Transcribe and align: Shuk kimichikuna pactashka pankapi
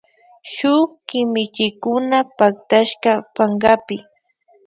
Shuk 0.53 0.87
kimichikuna 1.07 2.17
pactashka 2.37 3.11
pankapi 3.35 3.97